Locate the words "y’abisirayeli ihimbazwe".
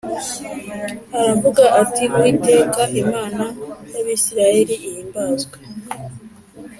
3.93-5.57